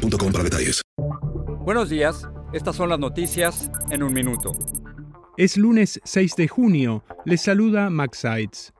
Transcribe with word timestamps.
boostmobile.com 0.00 0.32
para 0.32 0.44
detalles. 0.44 0.82
Buenos 1.64 1.90
días, 1.90 2.28
estas 2.52 2.76
son 2.76 2.88
las 2.88 2.98
noticias 2.98 3.70
en 3.90 4.02
un 4.02 4.12
minuto. 4.12 4.52
Es 5.36 5.56
lunes 5.56 6.00
6 6.04 6.36
de 6.36 6.48
junio, 6.48 7.04
les 7.24 7.42
saluda 7.42 7.90
Max 7.90 8.18
Sides. 8.18 8.72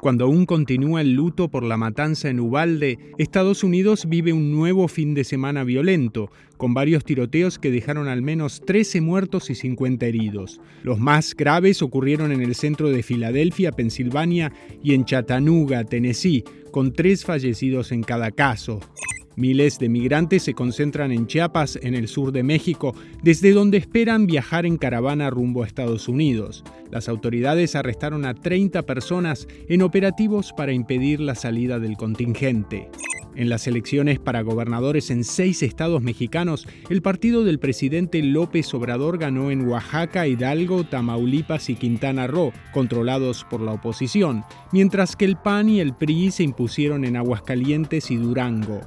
Cuando 0.00 0.26
aún 0.26 0.44
continúa 0.44 1.00
el 1.00 1.14
luto 1.14 1.48
por 1.48 1.62
la 1.62 1.78
matanza 1.78 2.28
en 2.28 2.38
Ubalde, 2.38 2.98
Estados 3.16 3.64
Unidos 3.64 4.06
vive 4.06 4.34
un 4.34 4.52
nuevo 4.52 4.86
fin 4.86 5.14
de 5.14 5.24
semana 5.24 5.64
violento, 5.64 6.30
con 6.58 6.74
varios 6.74 7.04
tiroteos 7.04 7.58
que 7.58 7.70
dejaron 7.70 8.08
al 8.08 8.20
menos 8.20 8.60
13 8.66 9.00
muertos 9.00 9.48
y 9.48 9.54
50 9.54 10.04
heridos. 10.04 10.60
Los 10.82 10.98
más 10.98 11.34
graves 11.34 11.80
ocurrieron 11.80 12.32
en 12.32 12.42
el 12.42 12.54
centro 12.54 12.90
de 12.90 13.02
Filadelfia, 13.02 13.72
Pensilvania, 13.72 14.52
y 14.82 14.92
en 14.92 15.06
Chattanooga, 15.06 15.84
Tennessee, 15.84 16.44
con 16.70 16.92
tres 16.92 17.24
fallecidos 17.24 17.90
en 17.90 18.02
cada 18.02 18.30
caso. 18.30 18.80
Miles 19.36 19.78
de 19.78 19.88
migrantes 19.88 20.42
se 20.42 20.54
concentran 20.54 21.12
en 21.12 21.26
Chiapas, 21.26 21.78
en 21.82 21.94
el 21.94 22.08
sur 22.08 22.32
de 22.32 22.42
México, 22.42 22.94
desde 23.22 23.52
donde 23.52 23.78
esperan 23.78 24.26
viajar 24.26 24.66
en 24.66 24.76
caravana 24.76 25.30
rumbo 25.30 25.62
a 25.62 25.66
Estados 25.66 26.08
Unidos. 26.08 26.64
Las 26.90 27.08
autoridades 27.08 27.74
arrestaron 27.74 28.24
a 28.24 28.34
30 28.34 28.82
personas 28.82 29.48
en 29.68 29.82
operativos 29.82 30.52
para 30.56 30.72
impedir 30.72 31.20
la 31.20 31.34
salida 31.34 31.78
del 31.78 31.96
contingente. 31.96 32.88
En 33.36 33.48
las 33.48 33.66
elecciones 33.66 34.20
para 34.20 34.42
gobernadores 34.42 35.10
en 35.10 35.24
seis 35.24 35.62
estados 35.62 36.02
mexicanos, 36.02 36.68
el 36.88 37.02
partido 37.02 37.42
del 37.44 37.58
presidente 37.58 38.22
López 38.22 38.72
Obrador 38.74 39.18
ganó 39.18 39.50
en 39.50 39.66
Oaxaca, 39.66 40.28
Hidalgo, 40.28 40.84
Tamaulipas 40.84 41.68
y 41.68 41.74
Quintana 41.74 42.26
Roo, 42.28 42.52
controlados 42.72 43.44
por 43.50 43.60
la 43.60 43.72
oposición, 43.72 44.44
mientras 44.70 45.16
que 45.16 45.24
el 45.24 45.36
PAN 45.36 45.68
y 45.68 45.80
el 45.80 45.94
PRI 45.94 46.30
se 46.30 46.44
impusieron 46.44 47.04
en 47.04 47.16
Aguascalientes 47.16 48.10
y 48.10 48.16
Durango. 48.16 48.80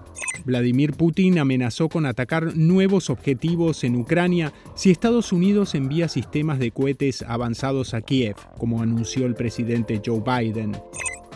Vladimir 0.46 0.94
Putin 0.94 1.40
amenazó 1.40 1.90
con 1.90 2.06
atacar 2.06 2.56
nuevos 2.56 3.10
objetivos 3.10 3.84
en 3.84 3.98
Ucrania 3.98 4.54
si 4.76 4.92
Estados 4.92 5.34
Unidos 5.34 5.76
envía 5.76 6.08
sistemas 6.08 6.58
de 6.60 6.72
cohetes 6.72 7.22
avanzados 7.22 7.94
a 7.94 8.02
Kiev, 8.02 8.36
como 8.58 8.82
anunció 8.82 9.26
el 9.26 9.36
presidente 9.36 10.02
Joe 10.06 10.22
Biden. 10.22 10.78